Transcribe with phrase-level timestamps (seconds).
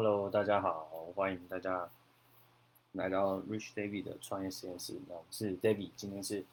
[0.00, 0.84] Hello，大家好，
[1.16, 1.90] 欢迎大家
[2.92, 4.96] 来到 Rich David 的创业实验室。
[5.08, 6.44] 我是 David，今天是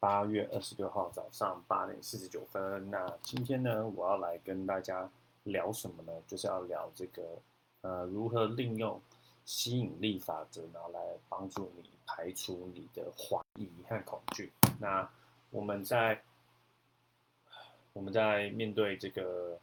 [0.00, 2.90] 八月二十六号早上八点四十九分。
[2.90, 5.10] 那今天呢，我要来跟大家
[5.44, 6.12] 聊什么呢？
[6.26, 7.22] 就是要聊这个
[7.82, 8.98] 呃，如何利用
[9.44, 14.50] 吸引力法则，然后来帮助你排除你的怀疑和恐惧。
[14.80, 15.06] 那
[15.50, 16.18] 我们在
[17.92, 19.60] 我们在面对这个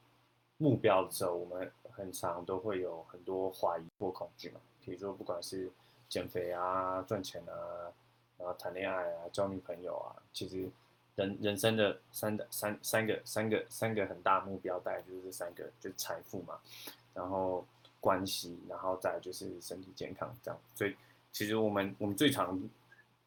[0.64, 4.62] 目标的时候，我们很常都会有很多怀疑或恐惧嘛。
[4.80, 5.70] 比如说，不管是
[6.08, 7.54] 减肥啊、赚钱啊，
[8.38, 10.70] 然后谈恋爱啊、交女朋友啊，其实
[11.16, 16.57] 人人生的三的三三个三个三个很大目标，大概就是这三个，就是财富嘛，
[17.13, 17.66] 然后
[17.99, 20.57] 关系，然后再就是身体健康这样。
[20.76, 20.95] 所以，
[21.34, 22.57] 其实我们我们最常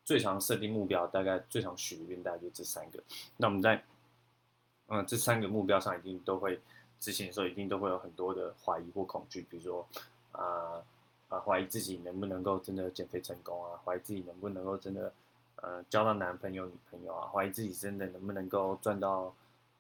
[0.07, 3.03] 最常设定目标，大概最常许愿，大概就这三个。
[3.37, 3.83] 那我们在
[4.89, 6.59] 嗯这三个目标上，一定都会。
[6.99, 9.87] 执行的时候一定都会有很多的怀疑或恐惧，比如说，
[10.33, 10.83] 啊
[11.29, 15.13] 啊怀疑自己能不能够真的减肥成功啊，怀疑自己能不能够真的
[15.57, 19.35] 呃交到男朋友女朋友啊，怀疑自己真的能不能够赚到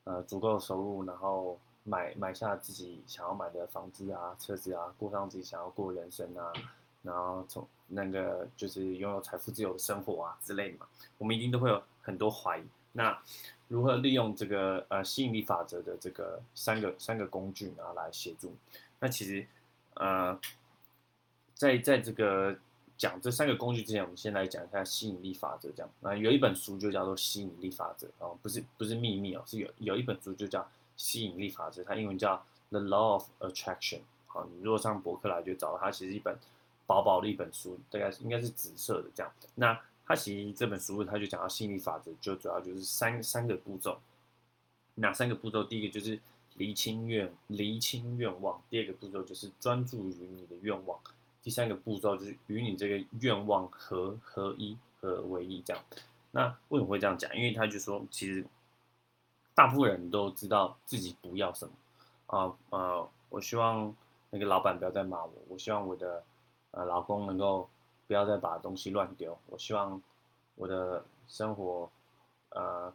[0.04, 6.52] 呃足够的收入，然后买买下自己想要买的房子啊、车子啊，过上自己想要过的人生啊，
[7.02, 10.86] 然后从那个就是拥有财富自由的生活啊之类的嘛，
[11.18, 12.64] 我们一定都会有很多怀疑。
[12.96, 13.16] 那
[13.68, 18.54] 如何利用这个呃吸引力法则的这个三个三个工具，然后来协助？
[18.98, 19.46] 那其实
[19.94, 20.38] 呃，
[21.54, 22.56] 在在这个
[22.96, 25.68] 讲这三个工具之前，我们先来讲一下吸引力法则。
[25.76, 34.00] 这样，那有一本书就叫做吸引力法则哦，不是不是秘密哦，是有有一本书就叫吸引力法则，它英文叫 The Law of Attraction。
[34.26, 36.38] 好，你如果上博客来就找到它，其实一本
[36.86, 39.30] 薄薄的一本书，大概应该是紫色的这样。
[39.54, 43.98] 那他其实这本书，他就讲到心理法则，就主要就是三三个步骤。
[44.94, 45.64] 哪三个步骤？
[45.64, 46.20] 第一个就是
[46.54, 50.96] 厘清愿厘清愿望，第二个步骤就是专注于你的愿望，
[51.42, 55.60] 第三个步骤就是与你这个愿望合合一合为一。
[55.62, 55.82] 这样，
[56.30, 57.36] 那为什么会这样讲？
[57.36, 58.46] 因为他就说，其实
[59.56, 61.74] 大部分人都知道自己不要什么
[62.26, 63.92] 啊呃，我希望
[64.30, 66.22] 那个老板不要再骂我，我希望我的
[66.70, 67.68] 呃老公能够。
[68.06, 69.36] 不要再把东西乱丢。
[69.46, 70.00] 我希望
[70.54, 71.90] 我的生活，
[72.50, 72.92] 呃，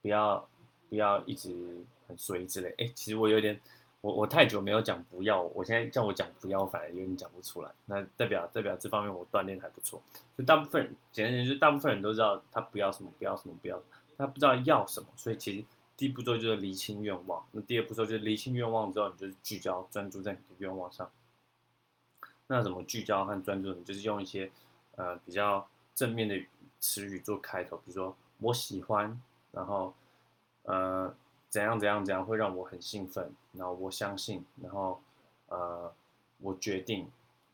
[0.00, 0.48] 不要
[0.88, 2.74] 不要一直很随之类。
[2.78, 3.60] 哎，其实我有点，
[4.00, 7.70] 我我太久没有讲不要，我现在叫我讲不要，反而有点讲不出来。
[7.86, 10.00] 那代表代表这方面我锻炼还不错。
[10.36, 13.82] 就大部分人，简单讲，就大部分人都知道他不要什么，不要什么，不要，
[14.16, 15.06] 他不知道要什么。
[15.16, 15.64] 所以其实
[15.96, 17.44] 第一步骤就是厘清愿望。
[17.52, 21.10] 那第二步骤就是厘清愿望之后，你就聚焦专注在你的愿望上。
[22.52, 23.72] 那怎么聚焦和专注？
[23.72, 24.50] 呢就是用一些
[24.96, 26.38] 呃比较正面的
[26.80, 29.18] 词语做开头，比如说我喜欢，
[29.52, 29.94] 然后
[30.64, 31.14] 呃
[31.48, 35.00] 怎样怎样怎样会让我很兴奋，然后我相信，然后
[35.46, 35.90] 呃
[36.40, 37.10] 我决定，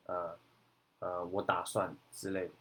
[0.06, 0.36] 呃
[0.98, 2.52] 呃我打算之类的，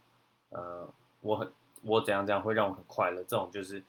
[0.50, 0.88] 呃
[1.20, 3.82] 我很我怎样怎样会让我很快乐，这种就是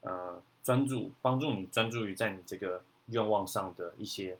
[0.00, 4.36] 呃专注帮助你专注于在你这个愿望上的一些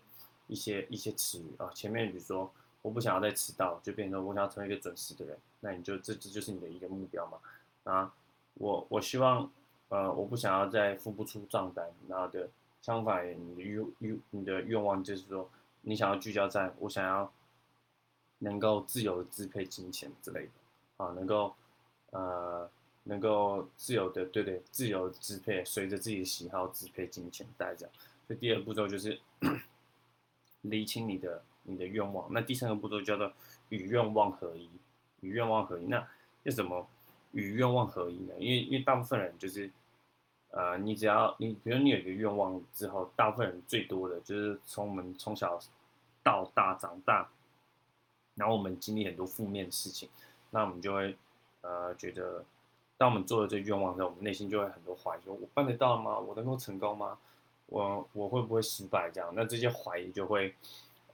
[0.49, 2.53] 一些一些词语啊，前面比如说。
[2.83, 5.39] 我不想要再迟到，就变成我想要成为一个准时的人。
[5.61, 7.39] 那你就这这就是你的一个目标嘛？
[7.85, 8.13] 啊，
[8.55, 9.49] 我我希望，
[9.89, 11.89] 呃，我不想要再付不出账单。
[12.09, 12.51] 然后的
[12.81, 15.49] 相反，你的愿愿你的愿望就是说，
[15.83, 17.33] 你想要聚焦在我想要
[18.39, 21.55] 能够自由支配金钱之类的啊，能够
[22.11, 22.69] 呃
[23.05, 27.95] 能够自由的对对自由支配，随着自己的喜好支配金钱，大概这样。
[28.27, 29.21] 所以第二步骤就是
[30.63, 31.45] 理清你的。
[31.65, 33.33] 你的愿望，那第三个步骤叫做
[33.69, 34.69] 与愿望合一，
[35.21, 35.85] 与愿望合一。
[35.87, 36.05] 那
[36.43, 36.87] 要怎么
[37.31, 38.35] 与愿望合一呢？
[38.39, 39.71] 因为因为大部分人就是，
[40.51, 45.59] 呃，你只要你比如你有一个愿望之后，大部分人最多的就是从我们从小
[46.23, 47.31] 到大长大，
[48.35, 50.09] 然后我们经历很多负面的事情，
[50.51, 51.17] 那我们就会
[51.61, 52.45] 呃觉得，
[52.99, 56.19] 当我们做了这愿望之后，我们内心就会很多怀疑：说我办得到吗？
[56.19, 57.17] 我能够成功吗？
[57.67, 59.11] 我我会不会失败？
[59.15, 60.55] 这样，那这些怀疑就会。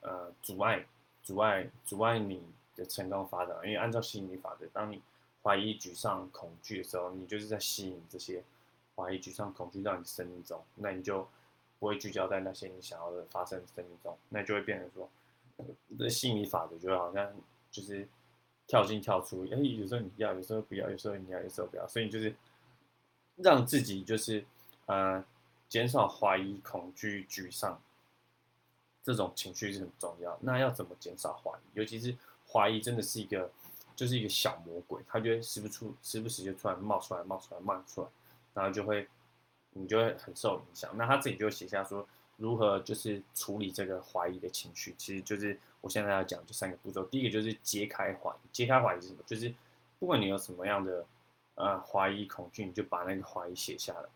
[0.01, 0.87] 呃，阻碍、
[1.23, 2.43] 阻碍、阻碍你
[2.77, 3.57] 的成功发展。
[3.65, 5.03] 因为按照吸引力法则，当你
[5.43, 8.43] 怀疑、沮丧、恐惧的时候，你就是在吸引这些
[8.95, 11.27] 怀疑、沮丧、恐惧到你生命中，那你就
[11.79, 15.09] 不会聚焦在那些你想要的发生生命中，那就会变成说，
[15.99, 17.33] 这吸引力法则就好像
[17.71, 18.07] 就是
[18.67, 22.35] 跳进跳出，哎，有时候你要，有时候不要，有时候你要，有时候不要，所以你就是
[23.37, 24.45] 让自己就是
[24.87, 25.25] 呃
[25.69, 27.81] 减少怀疑、恐惧、沮丧。
[29.09, 30.39] 这种情绪是很重要。
[30.43, 31.79] 那要怎么减少怀疑？
[31.79, 32.15] 尤其是
[32.47, 33.51] 怀疑真的是一个，
[33.97, 38.09] 就是一个小魔鬼，他就会时不出时不时就突然冒出来、冒出来、冒出来，
[38.53, 39.09] 然后就会
[39.71, 40.95] 你就会很受影响。
[40.95, 42.07] 那他自己就写下说，
[42.37, 47.03] 如何就是处理这个怀疑的情绪，其实就是我现在要讲这三个步骤。
[47.07, 49.23] 第一个就是揭开怀疑，揭开怀疑是什么？
[49.27, 49.55] 就是
[49.99, 51.07] 不管你有什么样的
[51.55, 54.09] 呃怀疑恐惧，你就把那个怀疑写下来。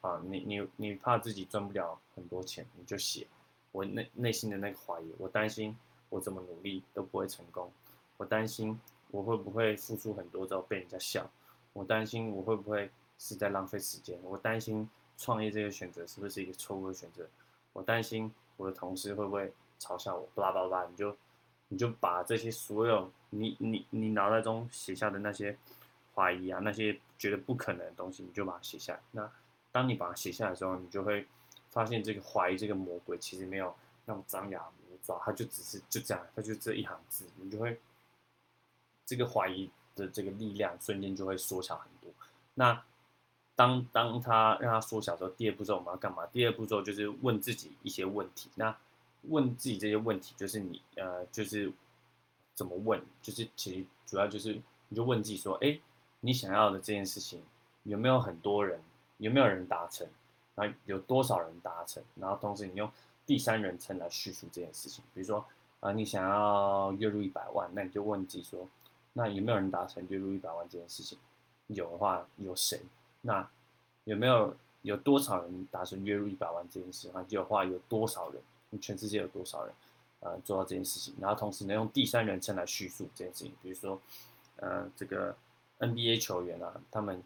[0.00, 3.26] 啊，你你你怕自己赚不了很多钱，你就写
[3.72, 5.12] 我内内心的那个怀疑。
[5.18, 5.76] 我担心
[6.08, 7.70] 我怎么努力都不会成功，
[8.16, 8.78] 我担心
[9.10, 11.30] 我会不会付出很多之后被人家笑，
[11.72, 17.28] 我担心我会不会是在浪费时间，我担心创业这个选择是不是一个错误的选择，
[17.72, 21.16] 我担心我的同事会不会嘲笑我，巴拉巴拉，你就
[21.68, 25.56] 你就把这些所有你你你脑袋中写下的那些
[26.14, 29.00] 怀疑啊，那些觉得不可能的东西，你就把它写下来。
[29.10, 29.30] 那
[29.70, 31.26] 当你把它写下来的时候，你就会
[31.70, 33.74] 发现这个怀疑这个魔鬼其实没有
[34.04, 37.78] 那种张牙舞爪，它就只是就这样，它就这一行字，你就会
[39.06, 42.10] 这个怀疑的这个力量瞬间就会缩小很多。
[42.54, 42.82] 那
[43.54, 46.26] 当当它让它缩小之后，第二步骤我们要干嘛？
[46.26, 48.50] 第二步骤就是问自己一些问题。
[48.54, 48.76] 那
[49.22, 51.72] 问自己这些问题，就是你呃，就是
[52.54, 53.02] 怎么问？
[53.20, 55.78] 就是其实主要就是你就问自己说，哎，
[56.20, 57.42] 你想要的这件事情
[57.82, 58.80] 有没有很多人？
[59.18, 60.06] 有没有人达成？
[60.60, 62.02] 那有多少人达成？
[62.16, 62.90] 然后同时你用
[63.24, 65.04] 第三人称来叙述这件事情。
[65.14, 65.44] 比如说，
[65.78, 68.66] 啊，你想要月入一百万，那你就问自己说，
[69.12, 71.16] 那有没有人达成月入一百万这件事情？
[71.68, 72.80] 有的话，有谁？
[73.20, 73.48] 那
[74.02, 77.08] 有没有有多少人达成月入一百万这件事？
[77.08, 77.24] 情？
[77.28, 78.42] 有的话，有多少人？
[78.80, 79.74] 全世界有多少人？
[80.20, 81.14] 呃，做到这件事情？
[81.20, 83.54] 然后同时能用第三人称来叙述这件事情。
[83.62, 84.00] 比如说，
[84.56, 85.36] 呃，这个
[85.78, 87.22] NBA 球员啊，他们。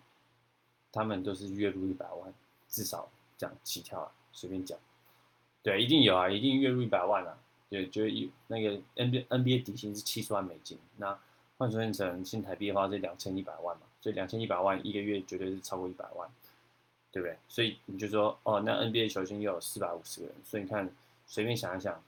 [0.95, 2.35] 他们都是月入一百万，
[2.69, 3.09] 至少
[3.43, 4.79] 这样起跳啊，随便讲，
[5.65, 7.37] 对，一定有啊，一定月入一百万啊，
[7.69, 11.19] 对，就一那个 NBA NBA 底薪是七十万美金，那
[11.59, 16.31] 换算成新台币的话是两千一百万嘛，所以两千一百万一个月绝对是超过一百万，
[17.11, 17.37] 对不对？
[17.49, 20.89] 所以你就说哦，那 NBA 球星又有四百五十个人，所以你看
[21.27, 22.01] 随便想一想，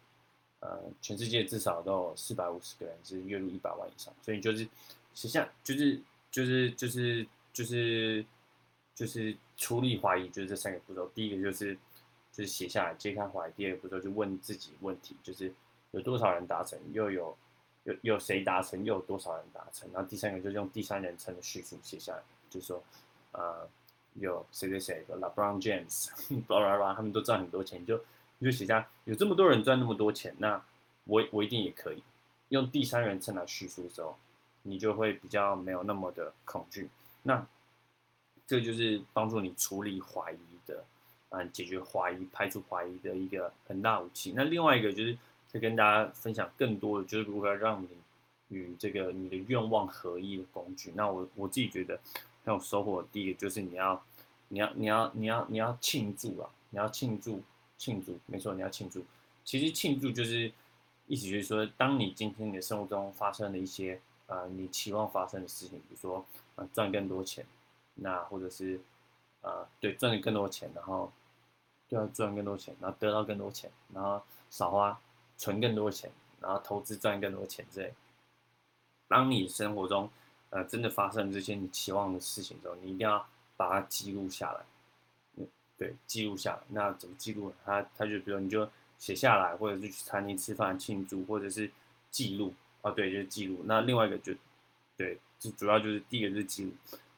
[0.60, 4.58] 呃，全世界至少都有四百五十个人是月入一百万以上，所以你就是，
[5.16, 6.00] 实际上就是
[6.30, 8.24] 就是就是就是。
[8.96, 11.08] 就是处理怀疑，就是这三个步骤。
[11.14, 11.74] 第一个就是
[12.32, 15.52] 就是写下来揭开怀疑，第二个步骤就问自己问题，就是
[15.92, 17.36] 有多少人达成，又有
[17.84, 19.88] 有有谁达成，又有多少人达成。
[19.92, 22.82] 然后第三个就是用第三人称的叙述写下来，就是说
[23.32, 23.68] 呃
[24.14, 26.08] 有谁谁谁，LeBron James，
[26.46, 28.00] 巴拉巴拉，他们都赚很多钱，就
[28.38, 30.62] 你就写下有这么多人赚那么多钱，那
[31.04, 32.02] 我我一定也可以。
[32.48, 34.16] 用第三人称来叙述的时候，
[34.62, 36.88] 你就会比较没有那么的恐惧。
[37.22, 37.44] 那
[38.46, 40.84] 这就是帮助你处理怀疑的，
[41.30, 44.32] 嗯，解决怀疑、排除怀疑的一个很大武器。
[44.36, 45.16] 那另外一个就是
[45.48, 47.88] 再跟大家分享更多的，就是如何让你
[48.48, 50.92] 与这个你的愿望合一的工具。
[50.94, 51.98] 那我我自己觉得
[52.44, 53.02] 很有收获。
[53.10, 54.04] 第一个就是你要，
[54.48, 56.50] 你要，你要，你要，你要庆祝啊！
[56.70, 57.42] 你要庆祝，
[57.78, 59.02] 庆祝，没错，你要庆祝。
[59.44, 60.52] 其实庆祝就是
[61.06, 66.24] 意思就是说，当你今天你的生活中发生了一些呃你期望发生的事情，比如说
[66.56, 67.46] 呃赚更多钱。
[67.94, 68.80] 那或者是，
[69.42, 71.12] 呃，对，赚更多钱，然后，
[71.88, 75.00] 就要赚更多钱，然后得到更多钱，然后少花，
[75.36, 76.10] 存更多钱，
[76.40, 77.92] 然后投资赚更多钱之类。
[79.06, 80.10] 当你生活中，
[80.50, 83.24] 呃，真的发生这些你期望的事情之后，你一定要
[83.56, 84.64] 把它记录下来。
[85.36, 85.46] 嗯，
[85.76, 86.62] 对，记录下来。
[86.68, 87.52] 那怎么记录？
[87.64, 88.68] 他他就比如你就
[88.98, 91.70] 写下来，或者是去餐厅吃饭庆祝，或者是
[92.10, 92.54] 记录。
[92.82, 93.62] 哦，对，就是记录。
[93.64, 94.32] 那另外一个就，
[94.96, 96.72] 对，就主要就是第一个就是记录。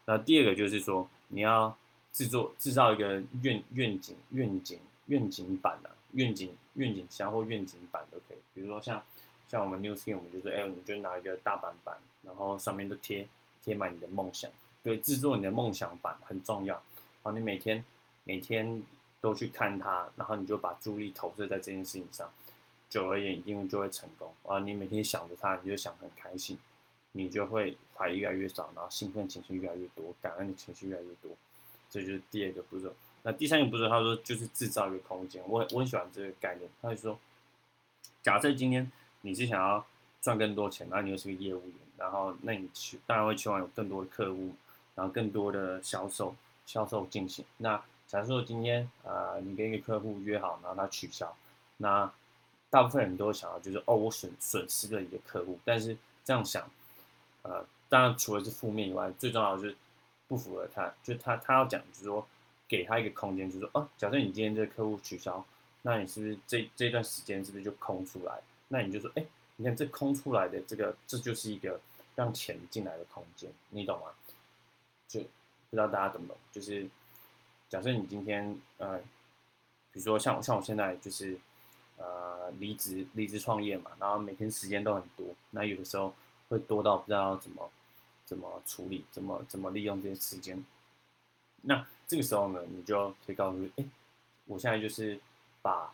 [0.07, 1.77] 那第二个就是说，你要
[2.13, 8.39] 制作制造一个愿愿景愿景愿景版啊，愿景愿景箱或愿景板都可以。
[8.55, 9.03] 比如说像
[9.49, 13.29] 像我们 New Skin，我们就说，哎，你就拿一个大板板，然后上面都贴
[13.63, 14.51] 贴满你的梦想。
[14.83, 16.75] 对，制作你的梦想板很重要。
[16.75, 17.85] 然后你每天
[18.25, 18.83] 每天
[19.21, 22.31] 都去看它，然后你就把注意力投射在这件事情上，
[22.89, 24.33] 久而言，一定就会成功。
[24.45, 26.57] 啊，你每天想着它，你就想很开心。
[27.13, 31.31] 你就会怀疑越来越少，然后兴奋情绪越来越多，感恩的情绪越来越多，
[31.91, 32.93] 这就是第二个步骤。
[33.23, 35.43] 那第三个步骤，他说就是制造一个空间。
[35.49, 36.71] 我我很喜欢这个概念。
[36.81, 37.19] 他就说，
[38.23, 38.91] 假设今天
[39.23, 39.85] 你是想要
[40.23, 44.55] 赚更多钱，然后你又是个业务员，然后那你去当然会期望有更多的客户，
[44.95, 46.37] 然后更多的销售
[46.67, 47.45] 销售进行。
[47.57, 47.77] 那
[48.07, 51.37] 假设说今天呃你跟一个客户约好，然后他取消，
[51.79, 52.13] 那
[52.71, 56.69] 大部分人都想到就是哦我损损失了一个客户，但是这样想。
[57.43, 59.77] 呃，当然除了是负面以外，最重要的就是
[60.29, 62.27] 不符合他，就他他要讲，就是说
[62.69, 65.45] 给他一个空间，就是说，哦，假设你今天这个客户取消，
[65.83, 68.41] 那你是不是这这段时间是不是就空出来？
[68.69, 69.25] 那你就说，哎，
[69.57, 71.81] 你看这空出来的这个，这就是一个
[72.17, 74.07] 让钱进来的空间，你懂吗？
[75.07, 75.27] 就不
[75.71, 76.37] 知道大家懂不懂？
[76.51, 76.89] 就是
[77.69, 78.99] 假设你今天呃，
[79.93, 81.39] 比比如说像像我现在就是
[81.97, 86.13] 呃离职离职创业嘛，然后每天时间都很多，那有的时候
[86.49, 87.71] 会多到不知道怎么
[88.25, 90.65] 怎么处理，怎么怎么利用这些时间。
[91.63, 93.85] 那这个时候呢，你就可以告诉，哎，
[94.45, 95.19] 我现在就是
[95.63, 95.93] 把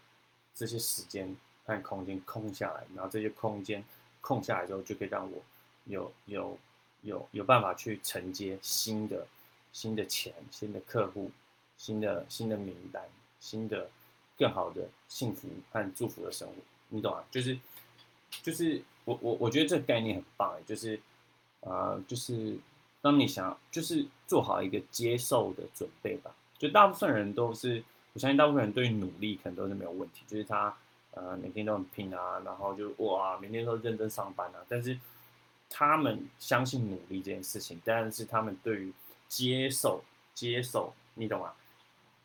[0.54, 3.82] 这些时间和空间空下来，然后这些空间
[4.20, 5.42] 空下来之后，就可以让我
[5.84, 6.58] 有有
[7.02, 9.26] 有有办法去承接新的
[9.72, 11.30] 新的钱、新的客户、
[11.78, 13.02] 新的新的名单、
[13.40, 13.90] 新的
[14.36, 16.54] 更好的幸福和祝福的生活，
[16.88, 17.24] 你懂啊？
[17.30, 17.58] 就是
[18.42, 21.00] 就是我我我觉得这个概念很棒，就是
[21.60, 22.58] 呃就是。
[23.04, 27.82] 当你想就是做好一个接受的准备吧，就大部分人都是，
[28.12, 30.72] 我相信大部分人对于努力可能都是没有问题，就是他
[31.10, 34.96] 呃每天都很拼啊，然后就哇每天都认真上班啊，但是
[35.68, 38.92] 他们相信努力这件事情，但是他们对于
[39.26, 41.52] 接受接受，你懂吗？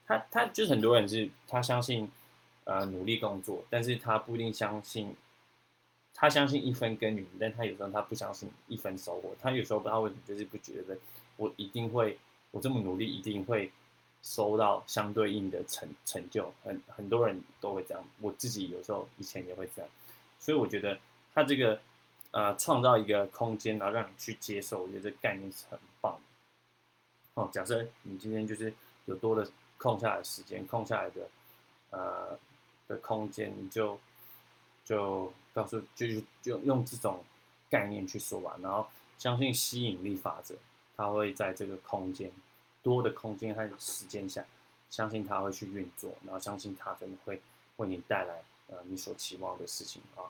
[0.05, 2.07] 他他就是很多人是他相信
[2.65, 5.15] 呃努力工作，但是他不一定相信。
[6.19, 9.35] 他相信一分耕耘，但他有时候他不相信一分收获。
[9.39, 10.97] 他有时候不知道为什么，就是不觉得
[11.35, 12.17] 我一定会，
[12.49, 13.71] 我这么努力一定会
[14.23, 16.51] 收到相对应的成成就。
[16.63, 19.91] 很很多人都会这样，我自己有时候以前也会这样。
[20.39, 20.97] 所以我觉得
[21.35, 21.79] 他这个
[22.31, 26.19] 呃创造一个空间，然后让你去接受，我觉得这概念是很棒。
[27.35, 28.73] 哦，假设你今天就是
[29.05, 29.47] 有多的
[29.77, 31.29] 空下来时间，空下来的
[31.91, 32.39] 呃
[32.87, 33.99] 的空间，你就
[34.87, 35.31] 就。
[35.57, 36.05] 告诉就
[36.43, 37.23] 就用这种
[37.67, 38.85] 概念去说吧，然后
[39.17, 40.53] 相信吸引力法则，
[40.95, 42.31] 它会在这个空间
[42.83, 44.45] 多的空间和时间下，
[44.91, 47.41] 相信它会去运作，然后相信它真的会
[47.77, 48.35] 为你带来
[48.67, 50.29] 呃你所期望的事情啊。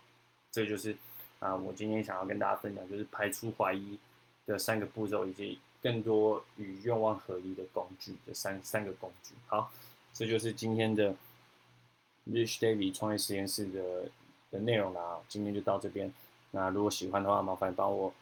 [0.49, 0.95] 这就是
[1.39, 3.99] 啊我今天想要跟大家分享，就是排除怀疑
[4.45, 9.33] 的三个步骤，以及更多与愿望合一的工具的三三个工具。
[9.47, 9.69] 好，
[10.13, 11.13] 这就是今天的
[12.29, 14.09] Rich David 创业实验室的。
[14.51, 16.12] 的内容啦，今天就到这边。
[16.51, 18.13] 那如果喜欢的话，麻烦帮我，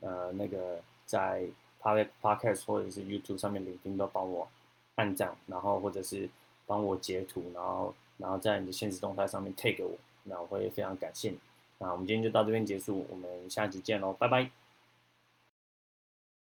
[0.00, 1.46] 呃，那个在
[1.82, 4.48] Podcast 或者是 YouTube 上面聆听都帮我
[4.94, 6.28] 按赞，然后或者是
[6.66, 11.38] 帮我截图，然后然后在你的现实动态上面 take 我，那我会非常感谢你。
[11.78, 14.63] 那我们今天就到这边结束，我们下期见喽，拜拜。